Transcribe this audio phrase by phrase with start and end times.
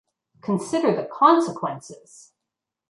[0.41, 2.33] Consider the Consequences!